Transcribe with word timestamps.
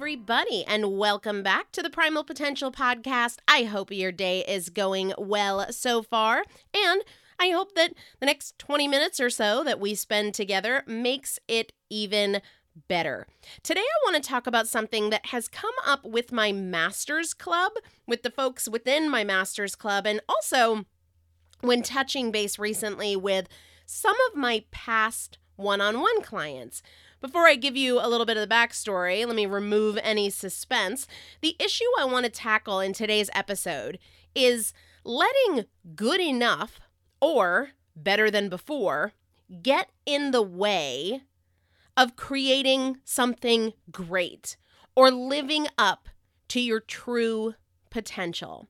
Everybody, 0.00 0.64
and 0.64 0.96
welcome 0.96 1.42
back 1.42 1.70
to 1.70 1.82
the 1.82 1.90
Primal 1.90 2.24
Potential 2.24 2.72
Podcast. 2.72 3.36
I 3.46 3.64
hope 3.64 3.90
your 3.90 4.10
day 4.10 4.42
is 4.48 4.70
going 4.70 5.12
well 5.18 5.70
so 5.74 6.02
far, 6.02 6.44
and 6.72 7.02
I 7.38 7.50
hope 7.50 7.74
that 7.74 7.92
the 8.18 8.24
next 8.24 8.58
20 8.58 8.88
minutes 8.88 9.20
or 9.20 9.28
so 9.28 9.62
that 9.62 9.78
we 9.78 9.94
spend 9.94 10.32
together 10.32 10.84
makes 10.86 11.38
it 11.48 11.74
even 11.90 12.40
better. 12.88 13.26
Today, 13.62 13.82
I 13.82 14.10
want 14.10 14.24
to 14.24 14.26
talk 14.26 14.46
about 14.46 14.68
something 14.68 15.10
that 15.10 15.26
has 15.26 15.48
come 15.48 15.74
up 15.86 16.02
with 16.02 16.32
my 16.32 16.50
master's 16.50 17.34
club, 17.34 17.72
with 18.06 18.22
the 18.22 18.30
folks 18.30 18.66
within 18.66 19.10
my 19.10 19.22
master's 19.22 19.74
club, 19.74 20.06
and 20.06 20.22
also 20.30 20.86
when 21.60 21.82
touching 21.82 22.30
base 22.30 22.58
recently 22.58 23.16
with 23.16 23.48
some 23.84 24.16
of 24.30 24.34
my 24.34 24.64
past 24.70 25.36
one 25.56 25.82
on 25.82 26.00
one 26.00 26.22
clients. 26.22 26.82
Before 27.20 27.46
I 27.46 27.54
give 27.54 27.76
you 27.76 28.00
a 28.00 28.08
little 28.08 28.24
bit 28.24 28.38
of 28.38 28.48
the 28.48 28.54
backstory, 28.54 29.26
let 29.26 29.36
me 29.36 29.44
remove 29.44 29.98
any 30.02 30.30
suspense. 30.30 31.06
The 31.42 31.54
issue 31.58 31.84
I 31.98 32.06
want 32.06 32.24
to 32.24 32.30
tackle 32.30 32.80
in 32.80 32.94
today's 32.94 33.28
episode 33.34 33.98
is 34.34 34.72
letting 35.04 35.66
good 35.94 36.20
enough 36.20 36.80
or 37.20 37.70
better 37.94 38.30
than 38.30 38.48
before 38.48 39.12
get 39.62 39.90
in 40.06 40.30
the 40.30 40.40
way 40.40 41.20
of 41.94 42.16
creating 42.16 43.00
something 43.04 43.74
great 43.90 44.56
or 44.96 45.10
living 45.10 45.66
up 45.76 46.08
to 46.48 46.60
your 46.60 46.80
true 46.80 47.54
potential. 47.90 48.66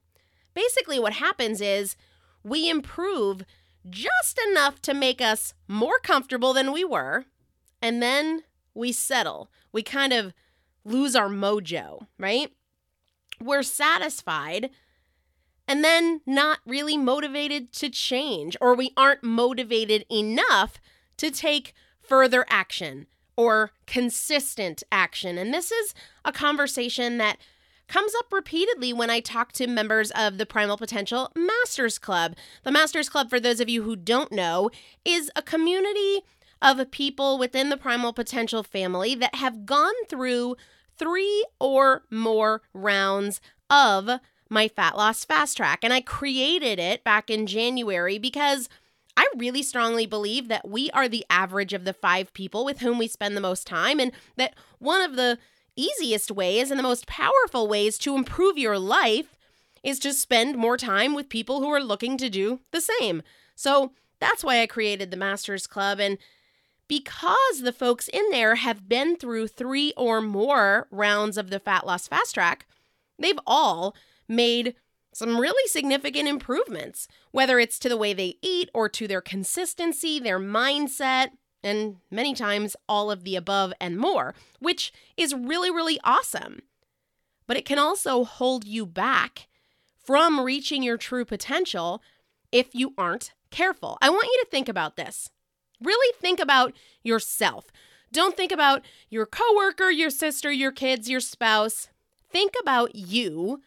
Basically, 0.55 0.99
what 0.99 1.12
happens 1.12 1.61
is 1.61 1.94
we 2.43 2.69
improve 2.69 3.44
just 3.88 4.41
enough 4.50 4.82
to 4.82 4.93
make 4.93 5.20
us 5.20 5.55
more 5.69 6.00
comfortable 6.00 6.52
than 6.52 6.73
we 6.73 6.85
were, 6.85 7.26
and 7.82 8.02
then 8.02 8.42
we 8.74 8.92
settle. 8.92 9.50
We 9.72 9.82
kind 9.82 10.12
of 10.12 10.32
lose 10.84 11.14
our 11.14 11.28
mojo, 11.28 12.06
right? 12.18 12.52
We're 13.40 13.62
satisfied 13.62 14.70
and 15.66 15.84
then 15.84 16.20
not 16.26 16.58
really 16.66 16.96
motivated 16.96 17.72
to 17.74 17.88
change, 17.88 18.56
or 18.60 18.74
we 18.74 18.92
aren't 18.96 19.22
motivated 19.22 20.04
enough 20.10 20.80
to 21.16 21.30
take 21.30 21.74
further 22.02 22.44
action 22.48 23.06
or 23.36 23.70
consistent 23.86 24.82
action. 24.90 25.38
And 25.38 25.54
this 25.54 25.70
is 25.70 25.94
a 26.24 26.32
conversation 26.32 27.18
that 27.18 27.38
comes 27.86 28.12
up 28.18 28.32
repeatedly 28.32 28.92
when 28.92 29.10
I 29.10 29.20
talk 29.20 29.52
to 29.52 29.66
members 29.66 30.10
of 30.12 30.38
the 30.38 30.46
Primal 30.46 30.76
Potential 30.76 31.30
Masters 31.36 31.98
Club. 31.98 32.36
The 32.64 32.70
Masters 32.70 33.08
Club, 33.08 33.30
for 33.30 33.40
those 33.40 33.60
of 33.60 33.68
you 33.68 33.82
who 33.82 33.96
don't 33.96 34.32
know, 34.32 34.70
is 35.04 35.30
a 35.36 35.42
community 35.42 36.22
of 36.62 36.90
people 36.90 37.38
within 37.38 37.70
the 37.70 37.76
Primal 37.76 38.12
Potential 38.12 38.62
family 38.62 39.14
that 39.14 39.36
have 39.36 39.66
gone 39.66 39.94
through 40.08 40.56
three 40.96 41.44
or 41.58 42.02
more 42.10 42.62
rounds 42.74 43.40
of 43.70 44.10
my 44.48 44.68
fat 44.68 44.96
loss 44.96 45.24
fast 45.24 45.56
track. 45.56 45.80
And 45.82 45.92
I 45.92 46.00
created 46.00 46.78
it 46.78 47.04
back 47.04 47.30
in 47.30 47.46
January 47.46 48.18
because 48.18 48.68
I 49.16 49.28
really 49.36 49.62
strongly 49.62 50.06
believe 50.06 50.48
that 50.48 50.68
we 50.68 50.90
are 50.90 51.08
the 51.08 51.24
average 51.30 51.72
of 51.72 51.84
the 51.84 51.92
five 51.92 52.32
people 52.34 52.64
with 52.64 52.80
whom 52.80 52.98
we 52.98 53.06
spend 53.08 53.36
the 53.36 53.40
most 53.40 53.66
time, 53.66 54.00
and 54.00 54.12
that 54.36 54.54
one 54.78 55.02
of 55.02 55.16
the 55.16 55.38
easiest 55.76 56.30
ways 56.30 56.70
and 56.70 56.78
the 56.78 56.84
most 56.84 57.06
powerful 57.06 57.68
ways 57.68 57.98
to 57.98 58.14
improve 58.16 58.58
your 58.58 58.78
life 58.78 59.36
is 59.82 59.98
to 60.00 60.12
spend 60.12 60.56
more 60.56 60.76
time 60.76 61.14
with 61.14 61.28
people 61.28 61.60
who 61.60 61.68
are 61.68 61.82
looking 61.82 62.18
to 62.18 62.28
do 62.28 62.60
the 62.70 62.80
same. 62.80 63.22
So 63.54 63.92
that's 64.20 64.44
why 64.44 64.60
I 64.60 64.66
created 64.66 65.10
the 65.10 65.16
Masters 65.16 65.66
Club. 65.66 66.00
And 66.00 66.18
because 66.90 67.60
the 67.62 67.72
folks 67.72 68.08
in 68.08 68.31
there 68.32 68.56
have 68.56 68.88
been 68.88 69.14
through 69.14 69.46
three 69.46 69.92
or 69.96 70.20
more 70.20 70.88
rounds 70.90 71.38
of 71.38 71.48
the 71.48 71.60
Fat 71.60 71.87
Loss 71.87 72.08
Fast 72.08 72.34
Track, 72.34 72.66
they've 73.16 73.38
all 73.46 73.94
made 74.26 74.75
some 75.12 75.38
really 75.38 75.69
significant 75.69 76.28
improvements, 76.28 77.06
whether 77.31 77.60
it's 77.60 77.78
to 77.78 77.88
the 77.88 77.96
way 77.96 78.12
they 78.12 78.38
eat 78.42 78.70
or 78.75 78.88
to 78.88 79.06
their 79.06 79.20
consistency, 79.20 80.19
their 80.19 80.40
mindset, 80.40 81.28
and 81.62 81.98
many 82.10 82.34
times 82.34 82.75
all 82.88 83.08
of 83.08 83.22
the 83.22 83.37
above 83.37 83.72
and 83.81 83.96
more, 83.96 84.34
which 84.58 84.92
is 85.16 85.32
really, 85.32 85.70
really 85.70 86.00
awesome. 86.02 86.58
But 87.46 87.56
it 87.56 87.64
can 87.64 87.78
also 87.78 88.25
hold 88.25 88.64
you 88.64 88.84
back 88.84 89.46
from 90.04 90.40
reaching 90.40 90.82
your 90.82 90.96
true 90.96 91.25
potential 91.25 92.02
if 92.50 92.75
you 92.75 92.94
aren't 92.98 93.32
careful. 93.52 93.96
I 94.02 94.10
want 94.10 94.25
you 94.25 94.40
to 94.42 94.50
think 94.50 94.69
about 94.69 94.96
this. 94.96 95.31
Really 95.82 96.14
think 96.20 96.40
about 96.40 96.74
yourself. 97.02 97.66
Don't 98.12 98.36
think 98.36 98.52
about 98.52 98.84
your 99.08 99.26
coworker, 99.26 99.90
your 99.90 100.10
sister, 100.10 100.50
your 100.50 100.72
kids, 100.72 101.08
your 101.08 101.20
spouse. 101.20 101.88
Think 102.30 102.54
about 102.60 102.94
you 102.94 103.62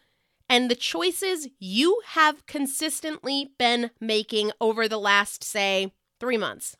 and 0.48 0.70
the 0.70 0.74
choices 0.74 1.48
you 1.58 2.00
have 2.08 2.46
consistently 2.46 3.52
been 3.58 3.90
making 4.00 4.52
over 4.60 4.86
the 4.86 4.98
last, 4.98 5.42
say, 5.42 5.92
three 6.20 6.36
months. 6.36 6.76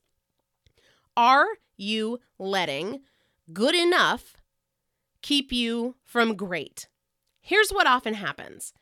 Are 1.16 1.46
you 1.76 2.20
letting 2.38 3.00
good 3.52 3.74
enough 3.74 4.36
keep 5.22 5.52
you 5.52 5.96
from 6.04 6.36
great? 6.36 6.88
Here's 7.40 7.70
what 7.70 7.86
often 7.86 8.14
happens 8.14 8.72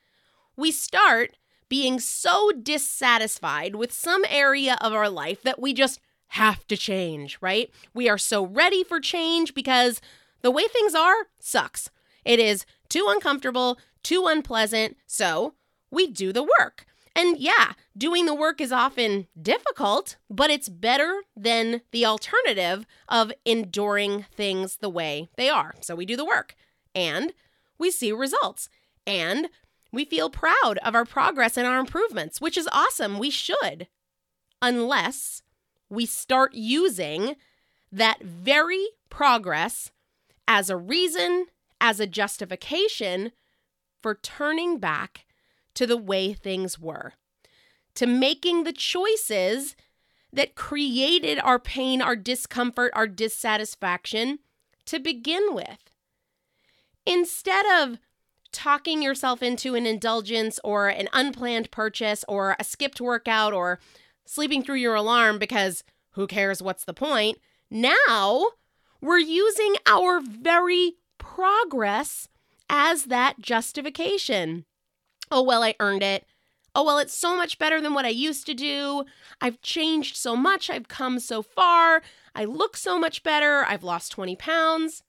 we 0.56 0.70
start 0.70 1.36
being 1.68 1.98
so 1.98 2.52
dissatisfied 2.52 3.74
with 3.74 3.92
some 3.92 4.24
area 4.28 4.76
of 4.80 4.92
our 4.92 5.08
life 5.08 5.42
that 5.42 5.58
we 5.58 5.72
just 5.72 6.00
have 6.32 6.66
to 6.66 6.76
change, 6.78 7.36
right? 7.42 7.70
We 7.92 8.08
are 8.08 8.16
so 8.16 8.46
ready 8.46 8.82
for 8.82 9.00
change 9.00 9.52
because 9.52 10.00
the 10.40 10.50
way 10.50 10.66
things 10.66 10.94
are 10.94 11.26
sucks. 11.38 11.90
It 12.24 12.38
is 12.38 12.64
too 12.88 13.06
uncomfortable, 13.10 13.78
too 14.02 14.26
unpleasant, 14.26 14.96
so 15.06 15.54
we 15.90 16.06
do 16.06 16.32
the 16.32 16.42
work. 16.58 16.86
And 17.14 17.36
yeah, 17.36 17.72
doing 17.96 18.24
the 18.24 18.34
work 18.34 18.62
is 18.62 18.72
often 18.72 19.26
difficult, 19.40 20.16
but 20.30 20.48
it's 20.50 20.70
better 20.70 21.22
than 21.36 21.82
the 21.90 22.06
alternative 22.06 22.86
of 23.10 23.30
enduring 23.44 24.24
things 24.34 24.76
the 24.76 24.88
way 24.88 25.28
they 25.36 25.50
are. 25.50 25.74
So 25.82 25.94
we 25.94 26.06
do 26.06 26.16
the 26.16 26.24
work 26.24 26.54
and 26.94 27.34
we 27.78 27.90
see 27.90 28.10
results 28.10 28.70
and 29.06 29.50
we 29.92 30.06
feel 30.06 30.30
proud 30.30 30.78
of 30.82 30.94
our 30.94 31.04
progress 31.04 31.58
and 31.58 31.66
our 31.66 31.78
improvements, 31.78 32.40
which 32.40 32.56
is 32.56 32.68
awesome. 32.72 33.18
We 33.18 33.28
should, 33.28 33.88
unless 34.62 35.42
we 35.92 36.06
start 36.06 36.54
using 36.54 37.36
that 37.92 38.22
very 38.22 38.88
progress 39.10 39.90
as 40.48 40.70
a 40.70 40.76
reason, 40.76 41.46
as 41.80 42.00
a 42.00 42.06
justification 42.06 43.32
for 44.00 44.14
turning 44.14 44.78
back 44.78 45.26
to 45.74 45.86
the 45.86 45.96
way 45.98 46.32
things 46.32 46.78
were, 46.78 47.12
to 47.94 48.06
making 48.06 48.64
the 48.64 48.72
choices 48.72 49.76
that 50.32 50.54
created 50.54 51.38
our 51.40 51.58
pain, 51.58 52.00
our 52.00 52.16
discomfort, 52.16 52.90
our 52.94 53.06
dissatisfaction 53.06 54.38
to 54.86 54.98
begin 54.98 55.54
with. 55.54 55.90
Instead 57.04 57.66
of 57.66 57.98
talking 58.50 59.02
yourself 59.02 59.42
into 59.42 59.74
an 59.74 59.86
indulgence 59.86 60.58
or 60.64 60.88
an 60.88 61.08
unplanned 61.12 61.70
purchase 61.70 62.24
or 62.28 62.56
a 62.58 62.64
skipped 62.64 63.00
workout 63.00 63.52
or 63.52 63.78
sleeping 64.24 64.62
through 64.62 64.76
your 64.76 64.94
alarm 64.94 65.38
because 65.38 65.84
who 66.12 66.26
cares 66.26 66.62
what's 66.62 66.84
the 66.84 66.94
point, 66.94 67.38
now 67.70 68.46
we're 69.00 69.18
using 69.18 69.74
our 69.86 70.20
very 70.20 70.94
progress 71.18 72.28
as 72.68 73.04
that 73.04 73.40
justification. 73.40 74.64
Oh, 75.30 75.42
well, 75.42 75.62
I 75.62 75.74
earned 75.80 76.02
it. 76.02 76.24
Oh, 76.74 76.84
well, 76.84 76.98
it's 76.98 77.16
so 77.16 77.36
much 77.36 77.58
better 77.58 77.80
than 77.80 77.92
what 77.92 78.06
I 78.06 78.10
used 78.10 78.46
to 78.46 78.54
do. 78.54 79.04
I've 79.40 79.60
changed 79.60 80.16
so 80.16 80.36
much. 80.36 80.70
I've 80.70 80.88
come 80.88 81.18
so 81.18 81.42
far. 81.42 82.02
I 82.34 82.44
look 82.44 82.76
so 82.76 82.98
much 82.98 83.22
better. 83.22 83.64
I've 83.66 83.82
lost 83.82 84.12
20 84.12 84.36
pounds. 84.36 85.02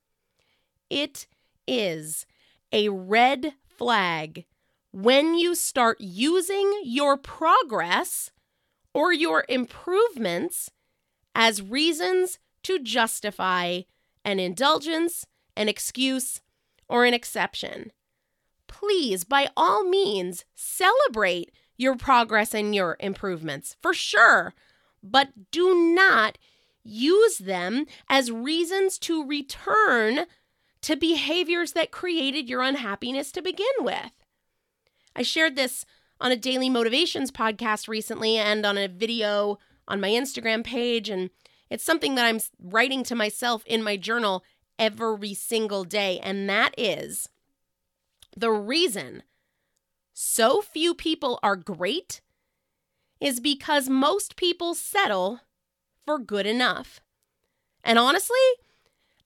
It 0.89 1.27
is 1.67 2.25
a 2.71 2.89
red 2.89 3.53
flag 3.65 4.45
when 4.91 5.35
you 5.35 5.55
start 5.55 5.99
using 6.01 6.81
your 6.83 7.17
progress 7.17 8.31
or 8.93 9.13
your 9.13 9.45
improvements 9.47 10.69
as 11.35 11.61
reasons 11.61 12.39
to 12.63 12.79
justify 12.79 13.81
an 14.23 14.39
indulgence, 14.39 15.25
an 15.55 15.69
excuse, 15.69 16.41
or 16.87 17.05
an 17.05 17.13
exception. 17.13 17.91
Please, 18.67 19.23
by 19.23 19.49
all 19.55 19.83
means, 19.83 20.45
celebrate 20.55 21.51
your 21.77 21.95
progress 21.95 22.53
and 22.53 22.73
your 22.73 22.97
improvements 22.99 23.75
for 23.81 23.93
sure, 23.93 24.53
but 25.01 25.29
do 25.51 25.93
not 25.93 26.37
use 26.83 27.37
them 27.37 27.85
as 28.09 28.31
reasons 28.31 28.97
to 28.99 29.25
return 29.25 30.25
to 30.81 30.95
behaviors 30.95 31.71
that 31.73 31.91
created 31.91 32.49
your 32.49 32.61
unhappiness 32.61 33.31
to 33.31 33.41
begin 33.41 33.65
with. 33.79 34.11
I 35.15 35.23
shared 35.23 35.55
this 35.55 35.85
on 36.19 36.31
a 36.31 36.35
daily 36.35 36.69
motivations 36.69 37.31
podcast 37.31 37.87
recently 37.87 38.37
and 38.37 38.65
on 38.65 38.77
a 38.77 38.87
video 38.87 39.59
on 39.87 40.01
my 40.01 40.09
Instagram 40.09 40.63
page, 40.63 41.09
and 41.09 41.29
it's 41.69 41.83
something 41.83 42.15
that 42.15 42.25
I'm 42.25 42.39
writing 42.61 43.03
to 43.03 43.15
myself 43.15 43.63
in 43.65 43.83
my 43.83 43.97
journal 43.97 44.43
every 44.79 45.33
single 45.33 45.83
day. 45.83 46.19
And 46.19 46.49
that 46.49 46.73
is 46.77 47.29
the 48.35 48.51
reason 48.51 49.23
so 50.13 50.61
few 50.61 50.93
people 50.93 51.39
are 51.41 51.55
great 51.55 52.21
is 53.19 53.39
because 53.39 53.89
most 53.89 54.35
people 54.35 54.75
settle 54.75 55.39
for 56.05 56.19
good 56.19 56.45
enough. 56.45 56.99
And 57.83 57.97
honestly, 57.97 58.35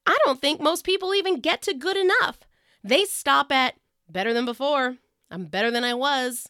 I 0.05 0.17
don't 0.25 0.39
think 0.39 0.61
most 0.61 0.85
people 0.85 1.13
even 1.13 1.41
get 1.41 1.61
to 1.63 1.73
good 1.73 1.97
enough. 1.97 2.39
They 2.83 3.03
stop 3.03 3.51
at 3.51 3.75
better 4.09 4.33
than 4.33 4.45
before. 4.45 4.97
I'm 5.29 5.45
better 5.45 5.71
than 5.71 5.83
I 5.83 5.93
was. 5.93 6.47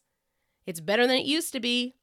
It's 0.66 0.80
better 0.80 1.08
than 1.08 1.16
it 1.16 1.26
used 1.26 1.54
to 1.54 1.60
be. 1.60 1.96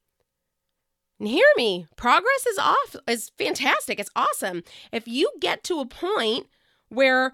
And 1.18 1.28
hear 1.28 1.46
me, 1.56 1.86
progress 1.96 2.46
is 2.46 2.58
off 2.58 2.96
is 3.06 3.30
fantastic. 3.38 4.00
It's 4.00 4.10
awesome. 4.16 4.62
If 4.92 5.06
you 5.06 5.30
get 5.40 5.62
to 5.64 5.80
a 5.80 5.86
point 5.86 6.48
where 6.88 7.32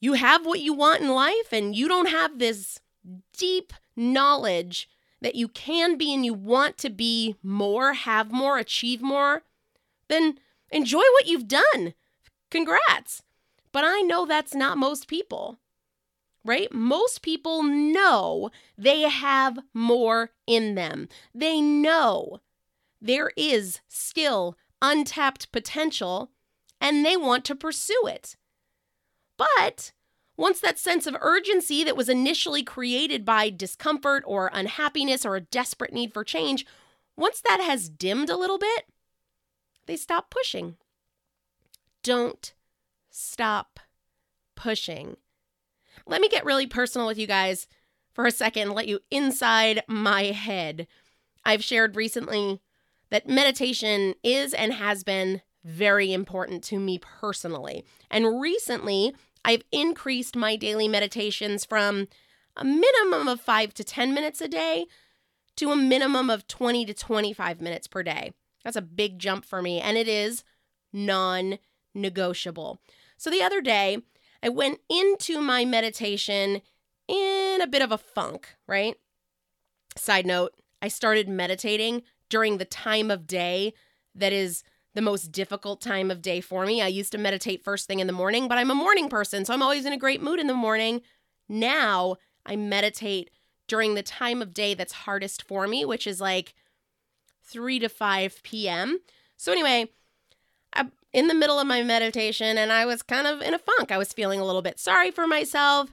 you 0.00 0.14
have 0.14 0.44
what 0.44 0.60
you 0.60 0.74
want 0.74 1.00
in 1.00 1.08
life 1.08 1.52
and 1.52 1.74
you 1.74 1.88
don't 1.88 2.08
have 2.08 2.38
this 2.38 2.80
deep 3.36 3.72
knowledge 3.96 4.88
that 5.20 5.34
you 5.34 5.48
can 5.48 5.96
be 5.96 6.12
and 6.12 6.24
you 6.24 6.34
want 6.34 6.76
to 6.78 6.90
be 6.90 7.36
more, 7.42 7.92
have 7.94 8.32
more, 8.32 8.58
achieve 8.58 9.00
more, 9.00 9.42
then 10.08 10.38
enjoy 10.70 10.98
what 10.98 11.26
you've 11.26 11.48
done. 11.48 11.94
Congrats. 12.50 13.22
But 13.70 13.84
I 13.84 14.00
know 14.00 14.26
that's 14.26 14.54
not 14.54 14.76
most 14.76 15.08
people, 15.08 15.58
right? 16.44 16.70
Most 16.72 17.22
people 17.22 17.62
know 17.62 18.50
they 18.76 19.02
have 19.02 19.58
more 19.72 20.30
in 20.46 20.74
them. 20.74 21.08
They 21.34 21.60
know 21.60 22.40
there 23.02 23.32
is 23.36 23.80
still 23.88 24.56
untapped 24.80 25.50
potential 25.52 26.30
and 26.80 27.04
they 27.04 27.16
want 27.16 27.44
to 27.44 27.54
pursue 27.54 28.06
it. 28.06 28.36
But 29.36 29.92
once 30.36 30.60
that 30.60 30.78
sense 30.78 31.06
of 31.06 31.16
urgency 31.20 31.84
that 31.84 31.96
was 31.96 32.08
initially 32.08 32.62
created 32.62 33.24
by 33.24 33.50
discomfort 33.50 34.22
or 34.26 34.50
unhappiness 34.52 35.26
or 35.26 35.36
a 35.36 35.40
desperate 35.40 35.92
need 35.92 36.12
for 36.12 36.24
change, 36.24 36.64
once 37.16 37.40
that 37.40 37.60
has 37.60 37.88
dimmed 37.88 38.30
a 38.30 38.36
little 38.36 38.58
bit, 38.58 38.86
they 39.86 39.96
stop 39.96 40.30
pushing. 40.30 40.76
Don't 42.02 42.54
stop 43.10 43.80
pushing. 44.54 45.16
Let 46.06 46.20
me 46.20 46.28
get 46.28 46.44
really 46.44 46.66
personal 46.66 47.06
with 47.06 47.18
you 47.18 47.26
guys 47.26 47.66
for 48.12 48.26
a 48.26 48.30
second 48.30 48.62
and 48.62 48.72
let 48.72 48.88
you 48.88 49.00
inside 49.10 49.82
my 49.88 50.24
head. 50.24 50.86
I've 51.44 51.64
shared 51.64 51.96
recently 51.96 52.60
that 53.12 53.28
meditation 53.28 54.14
is 54.24 54.54
and 54.54 54.72
has 54.72 55.04
been 55.04 55.42
very 55.64 56.14
important 56.14 56.64
to 56.64 56.80
me 56.80 56.98
personally. 56.98 57.84
And 58.10 58.40
recently, 58.40 59.14
I've 59.44 59.62
increased 59.70 60.34
my 60.34 60.56
daily 60.56 60.88
meditations 60.88 61.66
from 61.66 62.08
a 62.56 62.64
minimum 62.64 63.28
of 63.28 63.38
five 63.38 63.74
to 63.74 63.84
10 63.84 64.14
minutes 64.14 64.40
a 64.40 64.48
day 64.48 64.86
to 65.56 65.70
a 65.70 65.76
minimum 65.76 66.30
of 66.30 66.48
20 66.48 66.86
to 66.86 66.94
25 66.94 67.60
minutes 67.60 67.86
per 67.86 68.02
day. 68.02 68.32
That's 68.64 68.76
a 68.76 68.82
big 68.82 69.18
jump 69.18 69.44
for 69.44 69.60
me, 69.60 69.78
and 69.78 69.98
it 69.98 70.08
is 70.08 70.42
non 70.90 71.58
negotiable. 71.94 72.80
So 73.18 73.28
the 73.28 73.42
other 73.42 73.60
day, 73.60 73.98
I 74.42 74.48
went 74.48 74.80
into 74.88 75.38
my 75.42 75.66
meditation 75.66 76.62
in 77.08 77.60
a 77.60 77.66
bit 77.66 77.82
of 77.82 77.92
a 77.92 77.98
funk, 77.98 78.56
right? 78.66 78.94
Side 79.98 80.24
note, 80.24 80.54
I 80.80 80.88
started 80.88 81.28
meditating 81.28 82.04
during 82.32 82.56
the 82.56 82.64
time 82.64 83.10
of 83.10 83.26
day 83.26 83.74
that 84.14 84.32
is 84.32 84.64
the 84.94 85.02
most 85.02 85.32
difficult 85.32 85.82
time 85.82 86.10
of 86.10 86.22
day 86.22 86.40
for 86.40 86.64
me. 86.64 86.80
I 86.80 86.86
used 86.86 87.12
to 87.12 87.18
meditate 87.18 87.62
first 87.62 87.86
thing 87.86 88.00
in 88.00 88.06
the 88.06 88.12
morning, 88.14 88.48
but 88.48 88.56
I'm 88.56 88.70
a 88.70 88.74
morning 88.74 89.10
person, 89.10 89.44
so 89.44 89.52
I'm 89.52 89.62
always 89.62 89.84
in 89.84 89.92
a 89.92 89.98
great 89.98 90.22
mood 90.22 90.40
in 90.40 90.46
the 90.46 90.54
morning. 90.54 91.02
Now 91.46 92.16
I 92.46 92.56
meditate 92.56 93.28
during 93.68 93.94
the 93.94 94.02
time 94.02 94.40
of 94.40 94.54
day 94.54 94.72
that's 94.72 94.94
hardest 94.94 95.42
for 95.42 95.68
me, 95.68 95.84
which 95.84 96.06
is 96.06 96.22
like 96.22 96.54
3 97.44 97.78
to 97.80 97.90
5 97.90 98.42
p.m. 98.42 98.98
So, 99.36 99.52
anyway, 99.52 99.90
I'm 100.72 100.90
in 101.12 101.28
the 101.28 101.34
middle 101.34 101.58
of 101.58 101.66
my 101.66 101.82
meditation 101.82 102.56
and 102.56 102.72
I 102.72 102.86
was 102.86 103.02
kind 103.02 103.26
of 103.26 103.42
in 103.42 103.52
a 103.52 103.58
funk. 103.58 103.92
I 103.92 103.98
was 103.98 104.14
feeling 104.14 104.40
a 104.40 104.46
little 104.46 104.62
bit 104.62 104.78
sorry 104.78 105.10
for 105.10 105.26
myself, 105.26 105.92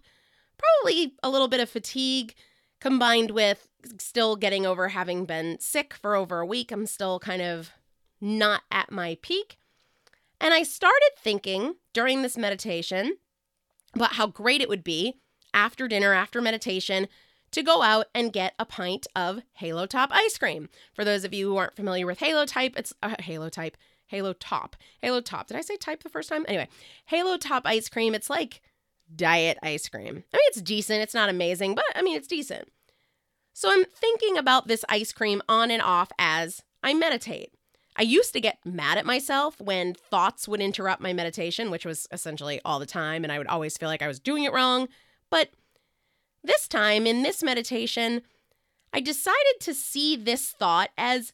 probably 0.57 1.15
a 1.21 1.29
little 1.29 1.49
bit 1.49 1.59
of 1.59 1.69
fatigue 1.69 2.33
combined 2.79 3.31
with 3.31 3.67
still 3.97 4.35
getting 4.35 4.65
over 4.65 4.89
having 4.89 5.25
been 5.25 5.57
sick 5.59 5.93
for 5.93 6.15
over 6.15 6.39
a 6.39 6.45
week. 6.45 6.71
I'm 6.71 6.85
still 6.85 7.19
kind 7.19 7.41
of 7.41 7.71
not 8.21 8.61
at 8.71 8.91
my 8.91 9.17
peak. 9.21 9.57
And 10.41 10.53
I 10.53 10.63
started 10.63 11.11
thinking 11.17 11.75
during 11.93 12.21
this 12.21 12.37
meditation 12.37 13.17
about 13.93 14.13
how 14.13 14.27
great 14.27 14.61
it 14.61 14.69
would 14.69 14.83
be 14.83 15.15
after 15.53 15.87
dinner, 15.87 16.13
after 16.13 16.41
meditation, 16.41 17.07
to 17.51 17.63
go 17.63 17.81
out 17.81 18.05
and 18.13 18.31
get 18.31 18.53
a 18.59 18.65
pint 18.65 19.07
of 19.15 19.41
Halo 19.53 19.85
Top 19.85 20.09
ice 20.13 20.37
cream. 20.37 20.69
For 20.93 21.03
those 21.03 21.23
of 21.23 21.33
you 21.33 21.49
who 21.49 21.57
aren't 21.57 21.75
familiar 21.75 22.05
with 22.05 22.19
Halo 22.19 22.45
Type, 22.45 22.73
it's 22.77 22.93
uh, 23.01 23.15
Halo 23.19 23.49
Type, 23.49 23.75
Halo 24.07 24.33
Top, 24.33 24.75
Halo 25.01 25.19
Top. 25.19 25.47
Did 25.47 25.57
I 25.57 25.61
say 25.61 25.75
type 25.75 26.03
the 26.03 26.09
first 26.09 26.29
time? 26.29 26.45
Anyway, 26.47 26.67
Halo 27.05 27.37
Top 27.37 27.63
ice 27.65 27.89
cream. 27.89 28.13
It's 28.13 28.29
like 28.29 28.61
diet 29.15 29.57
ice 29.63 29.87
cream. 29.87 30.23
I 30.33 30.37
mean, 30.37 30.47
it's 30.47 30.61
decent. 30.61 31.01
It's 31.01 31.13
not 31.13 31.29
amazing, 31.29 31.75
but 31.75 31.85
I 31.95 32.01
mean, 32.01 32.15
it's 32.17 32.27
decent. 32.27 32.69
So 33.53 33.71
I'm 33.71 33.85
thinking 33.85 34.37
about 34.37 34.67
this 34.67 34.85
ice 34.87 35.11
cream 35.11 35.41
on 35.49 35.71
and 35.71 35.81
off 35.81 36.11
as 36.17 36.61
I 36.83 36.93
meditate. 36.93 37.53
I 37.95 38.03
used 38.03 38.31
to 38.33 38.39
get 38.39 38.59
mad 38.63 38.97
at 38.97 39.05
myself 39.05 39.59
when 39.59 39.93
thoughts 39.93 40.47
would 40.47 40.61
interrupt 40.61 41.01
my 41.01 41.11
meditation, 41.11 41.69
which 41.69 41.85
was 41.85 42.07
essentially 42.11 42.61
all 42.63 42.79
the 42.79 42.85
time, 42.85 43.23
and 43.23 43.31
I 43.33 43.37
would 43.37 43.47
always 43.47 43.77
feel 43.77 43.89
like 43.89 44.01
I 44.01 44.07
was 44.07 44.21
doing 44.21 44.45
it 44.45 44.53
wrong. 44.53 44.87
But 45.29 45.49
this 46.43 46.67
time, 46.67 47.05
in 47.05 47.23
this 47.23 47.43
meditation, 47.43 48.21
I 48.93 49.01
decided 49.01 49.59
to 49.59 49.73
see 49.73 50.15
this 50.15 50.51
thought 50.51 50.91
as 50.97 51.33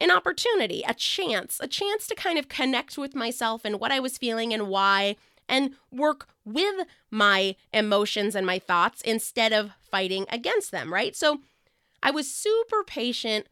an 0.00 0.10
opportunity, 0.10 0.82
a 0.86 0.94
chance, 0.94 1.58
a 1.62 1.66
chance 1.66 2.06
to 2.08 2.14
kind 2.14 2.38
of 2.38 2.48
connect 2.48 2.98
with 2.98 3.14
myself 3.14 3.64
and 3.64 3.80
what 3.80 3.92
I 3.92 4.00
was 4.00 4.18
feeling 4.18 4.52
and 4.52 4.68
why, 4.68 5.16
and 5.48 5.74
work 5.90 6.28
with 6.44 6.86
my 7.10 7.56
emotions 7.72 8.34
and 8.34 8.46
my 8.46 8.58
thoughts 8.58 9.00
instead 9.02 9.52
of 9.52 9.72
fighting 9.80 10.26
against 10.30 10.70
them, 10.70 10.92
right? 10.92 11.14
So 11.14 11.40
I 12.02 12.10
was 12.10 12.32
super 12.32 12.82
patient 12.84 13.46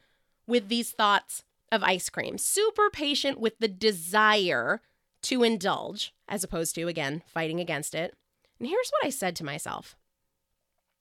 with 0.46 0.68
these 0.68 0.90
thoughts 0.90 1.44
of 1.70 1.82
ice 1.82 2.08
cream, 2.08 2.38
super 2.38 2.90
patient 2.90 3.38
with 3.38 3.58
the 3.58 3.68
desire 3.68 4.80
to 5.22 5.42
indulge, 5.42 6.12
as 6.28 6.42
opposed 6.42 6.74
to, 6.74 6.88
again, 6.88 7.22
fighting 7.26 7.60
against 7.60 7.94
it. 7.94 8.14
And 8.58 8.68
here's 8.68 8.90
what 8.90 9.06
I 9.06 9.10
said 9.10 9.36
to 9.36 9.44
myself 9.44 9.96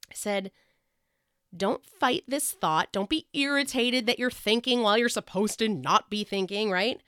I 0.09 0.13
said, 0.13 0.51
don't 1.55 1.83
fight 1.85 2.23
this 2.27 2.51
thought. 2.51 2.91
Don't 2.91 3.09
be 3.09 3.27
irritated 3.33 4.05
that 4.05 4.19
you're 4.19 4.29
thinking 4.29 4.81
while 4.81 4.97
you're 4.97 5.09
supposed 5.09 5.59
to 5.59 5.67
not 5.67 6.09
be 6.09 6.23
thinking, 6.23 6.69
right? 6.69 7.01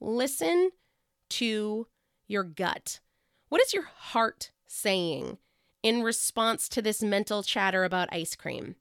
Listen 0.00 0.70
to 1.30 1.86
your 2.28 2.44
gut. 2.44 3.00
What 3.48 3.60
is 3.60 3.74
your 3.74 3.84
heart 3.84 4.52
saying 4.66 5.38
in 5.82 6.02
response 6.02 6.68
to 6.68 6.82
this 6.82 7.02
mental 7.02 7.42
chatter 7.42 7.82
about 7.82 8.12
ice 8.12 8.36
cream? 8.36 8.76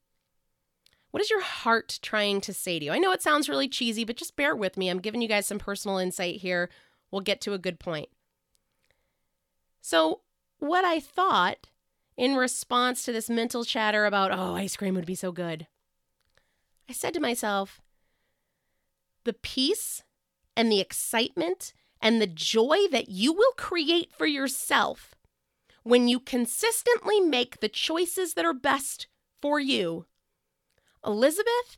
What 1.11 1.23
is 1.23 1.29
your 1.29 1.41
heart 1.41 1.99
trying 2.01 2.41
to 2.41 2.53
say 2.53 2.77
to 2.77 2.85
you? 2.85 2.91
I 2.91 2.99
know 2.99 3.11
it 3.11 3.21
sounds 3.21 3.49
really 3.49 3.69
cheesy, 3.69 4.03
but 4.03 4.17
just 4.17 4.35
bear 4.35 4.55
with 4.55 4.77
me. 4.77 4.89
I'm 4.89 4.99
giving 4.99 5.21
you 5.21 5.27
guys 5.27 5.47
some 5.47 5.57
personal 5.57 5.97
insight 5.97 6.41
here. 6.41 6.69
We'll 7.09 7.21
get 7.21 7.41
to 7.41 7.53
a 7.53 7.57
good 7.57 7.79
point. 7.79 8.09
So, 9.81 10.21
what 10.59 10.83
I 10.83 10.99
thought 10.99 11.67
in 12.17 12.35
response 12.35 13.05
to 13.05 13.13
this 13.13 13.29
mental 13.29 13.63
chatter 13.63 14.05
about, 14.05 14.31
oh, 14.31 14.55
ice 14.55 14.75
cream 14.75 14.95
would 14.95 15.05
be 15.05 15.15
so 15.15 15.31
good, 15.31 15.67
I 16.89 16.93
said 16.93 17.13
to 17.13 17.19
myself, 17.19 17.79
the 19.23 19.33
peace 19.33 20.03
and 20.55 20.71
the 20.71 20.79
excitement 20.79 21.73
and 22.01 22.21
the 22.21 22.27
joy 22.27 22.77
that 22.91 23.09
you 23.09 23.33
will 23.33 23.53
create 23.57 24.11
for 24.17 24.25
yourself 24.25 25.15
when 25.83 26.07
you 26.07 26.19
consistently 26.19 27.19
make 27.19 27.59
the 27.59 27.69
choices 27.69 28.33
that 28.33 28.45
are 28.45 28.53
best 28.53 29.07
for 29.41 29.59
you 29.59 30.05
Elizabeth, 31.05 31.77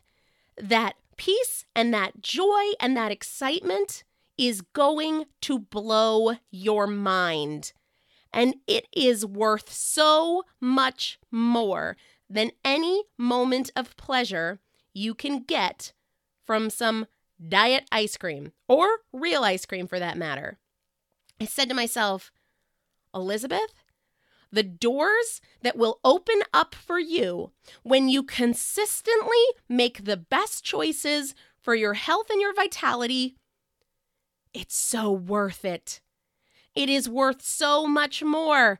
that 0.57 0.95
peace 1.17 1.65
and 1.75 1.93
that 1.93 2.21
joy 2.21 2.71
and 2.79 2.97
that 2.97 3.11
excitement 3.11 4.03
is 4.37 4.61
going 4.73 5.25
to 5.41 5.59
blow 5.59 6.35
your 6.49 6.87
mind. 6.87 7.73
And 8.31 8.55
it 8.67 8.87
is 8.95 9.25
worth 9.25 9.71
so 9.71 10.43
much 10.61 11.19
more 11.31 11.97
than 12.29 12.51
any 12.63 13.03
moment 13.17 13.71
of 13.75 13.97
pleasure 13.97 14.59
you 14.93 15.13
can 15.13 15.43
get 15.43 15.93
from 16.45 16.69
some 16.69 17.05
diet 17.47 17.87
ice 17.91 18.17
cream 18.17 18.51
or 18.67 18.87
real 19.13 19.43
ice 19.43 19.65
cream 19.65 19.87
for 19.87 19.99
that 19.99 20.17
matter. 20.17 20.57
I 21.39 21.45
said 21.45 21.69
to 21.69 21.75
myself, 21.75 22.31
Elizabeth, 23.13 23.83
the 24.51 24.63
doors 24.63 25.41
that 25.61 25.77
will 25.77 25.99
open 26.03 26.41
up 26.53 26.73
for 26.73 26.99
you 26.99 27.51
when 27.83 28.09
you 28.09 28.23
consistently 28.23 29.43
make 29.67 30.03
the 30.03 30.17
best 30.17 30.63
choices 30.63 31.35
for 31.61 31.75
your 31.75 31.93
health 31.93 32.29
and 32.29 32.41
your 32.41 32.53
vitality, 32.53 33.35
it's 34.53 34.75
so 34.75 35.11
worth 35.11 35.63
it. 35.63 36.01
It 36.75 36.89
is 36.89 37.07
worth 37.09 37.41
so 37.41 37.85
much 37.85 38.23
more 38.23 38.79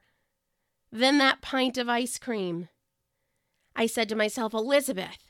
than 0.92 1.18
that 1.20 1.42
pint 1.42 1.78
of 1.78 1.88
ice 1.88 2.18
cream. 2.18 2.70
I 3.76 3.86
said 3.86 4.10
to 4.10 4.16
myself, 4.16 4.54
Elizabeth, 4.54 5.29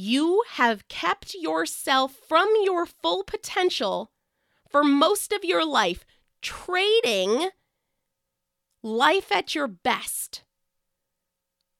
you 0.00 0.42
have 0.52 0.88
kept 0.88 1.34
yourself 1.34 2.16
from 2.26 2.48
your 2.64 2.86
full 2.86 3.22
potential 3.22 4.10
for 4.66 4.82
most 4.82 5.30
of 5.30 5.44
your 5.44 5.64
life, 5.64 6.06
trading 6.40 7.50
life 8.82 9.30
at 9.30 9.54
your 9.54 9.68
best 9.68 10.42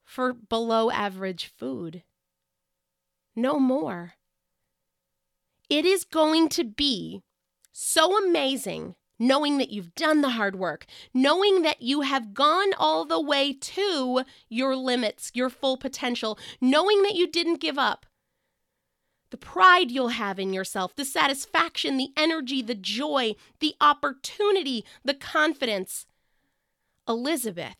for 0.04 0.34
below 0.34 0.90
average 0.90 1.46
food. 1.56 2.02
No 3.34 3.58
more. 3.58 4.14
It 5.70 5.86
is 5.86 6.04
going 6.04 6.50
to 6.50 6.64
be 6.64 7.22
so 7.72 8.18
amazing 8.22 8.96
knowing 9.18 9.56
that 9.58 9.70
you've 9.70 9.94
done 9.94 10.20
the 10.20 10.30
hard 10.30 10.56
work, 10.56 10.84
knowing 11.14 11.62
that 11.62 11.80
you 11.80 12.02
have 12.02 12.34
gone 12.34 12.72
all 12.78 13.06
the 13.06 13.20
way 13.20 13.52
to 13.52 14.24
your 14.48 14.74
limits, 14.74 15.30
your 15.32 15.48
full 15.48 15.76
potential, 15.78 16.38
knowing 16.60 17.02
that 17.02 17.14
you 17.14 17.26
didn't 17.26 17.60
give 17.60 17.78
up. 17.78 18.04
The 19.30 19.37
pride 19.37 19.90
you'll 19.90 20.08
have 20.08 20.38
in 20.38 20.52
yourself, 20.52 20.94
the 20.96 21.04
satisfaction, 21.04 21.96
the 21.96 22.10
energy, 22.16 22.62
the 22.62 22.75
joy, 22.75 23.37
the 23.60 23.75
opportunity, 23.80 24.84
the 25.04 25.14
confidence. 25.14 26.06
Elizabeth, 27.08 27.76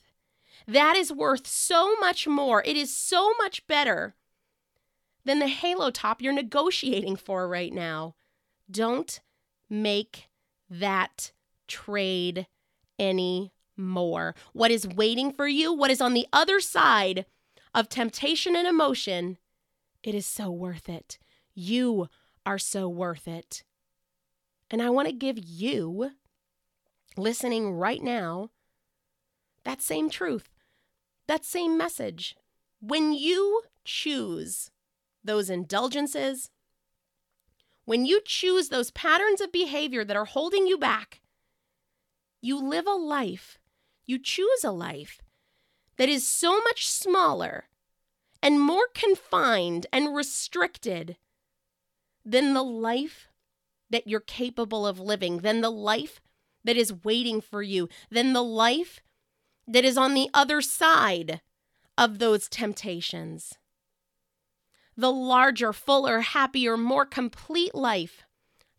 that 0.67 0.97
is 0.97 1.13
worth 1.13 1.47
so 1.47 1.97
much 1.97 2.29
more. 2.29 2.63
It 2.65 2.77
is 2.77 2.97
so 2.97 3.33
much 3.39 3.67
better 3.67 4.15
than 5.25 5.41
the 5.41 5.49
halo 5.49 5.91
top 5.91 6.23
you're 6.23 6.33
negotiating 6.33 7.17
for 7.17 7.49
right 7.49 7.73
now. 7.73 8.15
Don't 8.71 9.21
make 9.69 10.29
that 10.69 11.33
trade 11.67 12.47
anymore. 12.99 14.35
What 14.53 14.71
is 14.71 14.87
waiting 14.87 15.33
for 15.33 15.49
you, 15.49 15.73
what 15.73 15.91
is 15.91 16.01
on 16.01 16.15
the 16.15 16.27
other 16.33 16.61
side 16.61 17.27
of 17.75 17.89
temptation 17.89 18.55
and 18.55 18.67
emotion, 18.67 19.39
it 20.03 20.15
is 20.15 20.27
so 20.27 20.51
worth 20.51 20.89
it. 20.89 21.19
You 21.55 22.09
are 22.47 22.59
so 22.59 22.89
worth 22.89 23.29
it. 23.29 23.65
And 24.71 24.81
I 24.81 24.91
want 24.91 25.09
to 25.09 25.15
give 25.15 25.39
you, 25.39 26.13
listening 27.17 27.73
right 27.73 28.03
now, 28.03 28.51
that 29.65 29.83
same 29.83 30.09
truth, 30.09 30.49
that 31.27 31.45
same 31.45 31.77
message. 31.77 32.37
When 32.81 33.13
you 33.13 33.63
choose 33.85 34.71
those 35.23 35.51
indulgences, 35.51 36.51
when 37.85 38.07
you 38.07 38.21
choose 38.25 38.69
those 38.69 38.93
patterns 38.93 39.41
of 39.41 39.53
behavior 39.53 40.05
that 40.05 40.17
are 40.17 40.25
holding 40.25 40.67
you 40.67 40.79
back, 40.79 41.21
you 42.41 42.59
live 42.59 42.87
a 42.87 42.93
life, 42.93 43.59
you 44.07 44.19
choose 44.19 44.65
a 44.65 44.71
life 44.71 45.21
that 45.97 46.09
is 46.09 46.27
so 46.27 46.63
much 46.63 46.89
smaller 46.89 47.65
and 48.43 48.61
more 48.61 48.87
confined 48.95 49.87
and 49.93 50.15
restricted 50.15 51.17
than 52.25 52.55
the 52.55 52.63
life 52.63 53.29
that 53.91 54.07
you're 54.07 54.21
capable 54.21 54.87
of 54.87 55.01
living, 55.01 55.39
than 55.39 55.61
the 55.61 55.71
life 55.71 56.21
that 56.65 56.77
is 56.77 57.05
waiting 57.05 57.41
for 57.41 57.63
you, 57.63 57.89
than 58.11 58.33
the 58.33 58.43
life 58.43 59.01
that 59.67 59.85
is 59.85 59.97
on 59.97 60.15
the 60.15 60.29
other 60.35 60.61
side 60.61 61.41
of 61.97 62.19
those 62.19 62.49
temptations 62.49 63.55
the 64.97 65.11
larger, 65.11 65.73
fuller, 65.73 66.21
happier, 66.21 66.77
more 66.77 67.07
complete 67.07 67.75
life, 67.75 68.23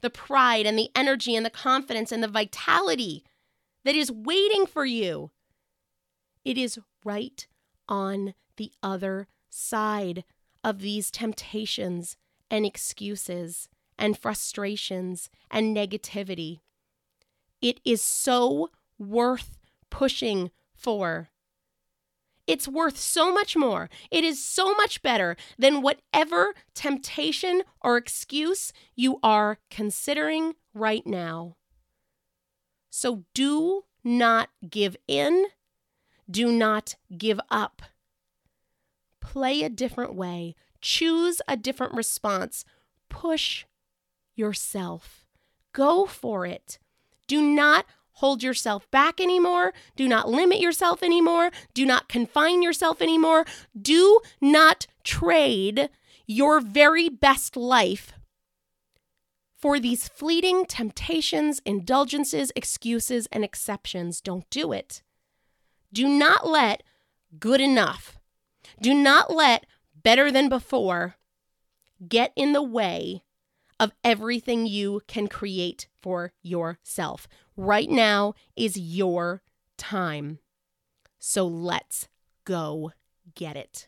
the 0.01 0.09
pride 0.09 0.67
and 0.67 0.77
the 0.77 0.89
energy 0.95 1.35
and 1.35 1.43
the 1.43 1.49
confidence 1.49 2.11
and 2.11 2.23
the 2.23 2.27
vitality 2.27 3.23
that 3.83 3.95
is 3.95 4.11
waiting 4.11 4.67
for 4.67 4.85
you. 4.85 5.31
It 6.45 6.59
is 6.59 6.79
right 7.03 7.47
on 7.89 8.35
the 8.57 8.71
other 8.83 9.27
side 9.49 10.23
of 10.63 10.79
these 10.79 11.09
temptations 11.09 12.17
and 12.51 12.65
excuses 12.65 13.67
and 13.97 14.17
frustrations 14.17 15.29
and 15.49 15.75
negativity. 15.75 16.59
It 17.61 17.79
is 17.85 18.03
so 18.03 18.69
worth 18.99 19.57
pushing 19.89 20.51
for. 20.75 21.29
It's 22.47 22.67
worth 22.67 22.97
so 22.97 23.31
much 23.31 23.55
more. 23.55 23.89
It 24.09 24.23
is 24.23 24.43
so 24.43 24.73
much 24.73 25.01
better 25.01 25.37
than 25.57 25.81
whatever 25.81 26.53
temptation 26.73 27.61
or 27.81 27.97
excuse 27.97 28.73
you 28.95 29.19
are 29.23 29.59
considering 29.69 30.55
right 30.73 31.05
now. 31.05 31.55
So 32.89 33.23
do 33.33 33.83
not 34.03 34.49
give 34.67 34.97
in. 35.07 35.45
Do 36.29 36.51
not 36.51 36.95
give 37.17 37.39
up. 37.49 37.81
Play 39.21 39.63
a 39.63 39.69
different 39.69 40.15
way. 40.15 40.55
Choose 40.81 41.41
a 41.47 41.57
different 41.57 41.93
response. 41.93 42.65
Push 43.09 43.65
yourself. 44.35 45.25
Go 45.73 46.05
for 46.05 46.45
it. 46.45 46.79
Do 47.27 47.41
not 47.41 47.85
hold 48.13 48.43
yourself 48.43 48.89
back 48.91 49.21
anymore. 49.21 49.73
Do 49.95 50.07
not 50.07 50.29
limit 50.29 50.59
yourself 50.59 51.01
anymore. 51.01 51.51
Do 51.73 51.85
not 51.85 52.09
confine 52.09 52.61
yourself 52.61 53.01
anymore. 53.01 53.45
Do 53.79 54.19
not 54.39 54.87
trade 55.03 55.89
your 56.27 56.59
very 56.59 57.09
best 57.09 57.55
life 57.55 58.13
for 59.57 59.79
these 59.79 60.07
fleeting 60.07 60.65
temptations, 60.65 61.61
indulgences, 61.65 62.51
excuses, 62.55 63.27
and 63.31 63.43
exceptions. 63.43 64.19
Don't 64.19 64.49
do 64.49 64.71
it. 64.71 65.03
Do 65.93 66.07
not 66.07 66.47
let 66.47 66.83
good 67.39 67.61
enough, 67.61 68.17
do 68.81 68.93
not 68.93 69.33
let 69.33 69.65
better 70.03 70.31
than 70.31 70.49
before 70.49 71.15
get 72.07 72.31
in 72.35 72.53
the 72.53 72.63
way 72.63 73.23
of 73.79 73.91
everything 74.03 74.65
you 74.65 75.01
can 75.07 75.27
create 75.27 75.87
for 76.01 76.33
yourself. 76.41 77.27
Right 77.57 77.89
now 77.89 78.33
is 78.55 78.77
your 78.77 79.41
time. 79.77 80.39
So 81.19 81.45
let's 81.47 82.07
go 82.45 82.91
get 83.35 83.55
it. 83.55 83.87